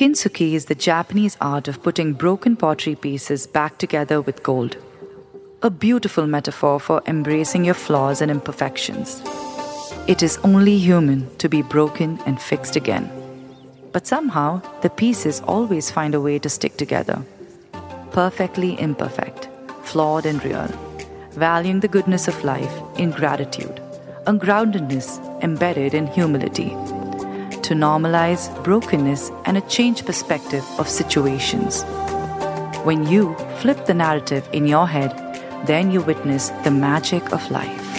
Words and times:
Kintsugi 0.00 0.54
is 0.54 0.64
the 0.64 0.74
Japanese 0.74 1.36
art 1.42 1.68
of 1.68 1.82
putting 1.82 2.14
broken 2.14 2.56
pottery 2.56 2.94
pieces 2.94 3.46
back 3.46 3.76
together 3.76 4.22
with 4.22 4.42
gold. 4.42 4.78
A 5.60 5.68
beautiful 5.68 6.26
metaphor 6.26 6.80
for 6.80 7.02
embracing 7.06 7.66
your 7.66 7.74
flaws 7.74 8.22
and 8.22 8.30
imperfections. 8.30 9.20
It 10.06 10.22
is 10.22 10.38
only 10.38 10.78
human 10.78 11.28
to 11.36 11.50
be 11.50 11.60
broken 11.60 12.18
and 12.24 12.40
fixed 12.40 12.76
again. 12.76 13.12
But 13.92 14.06
somehow, 14.06 14.62
the 14.80 14.88
pieces 14.88 15.42
always 15.42 15.90
find 15.90 16.14
a 16.14 16.20
way 16.22 16.38
to 16.38 16.48
stick 16.48 16.78
together. 16.78 17.22
Perfectly 18.10 18.80
imperfect, 18.80 19.50
flawed 19.82 20.24
and 20.24 20.42
real, 20.42 20.68
valuing 21.32 21.80
the 21.80 21.88
goodness 21.88 22.26
of 22.26 22.42
life 22.42 22.72
in 22.96 23.10
gratitude, 23.10 23.82
a 24.26 24.32
groundedness 24.32 25.20
embedded 25.42 25.92
in 25.92 26.06
humility 26.06 26.74
to 27.70 27.76
normalize 27.76 28.50
brokenness 28.64 29.30
and 29.44 29.56
a 29.56 29.60
change 29.60 30.04
perspective 30.04 30.64
of 30.80 30.88
situations. 30.88 31.84
When 32.82 33.06
you 33.06 33.36
flip 33.60 33.86
the 33.86 33.94
narrative 33.94 34.48
in 34.52 34.66
your 34.66 34.88
head, 34.88 35.12
then 35.66 35.92
you 35.92 36.00
witness 36.00 36.48
the 36.64 36.72
magic 36.72 37.32
of 37.32 37.48
life. 37.48 37.89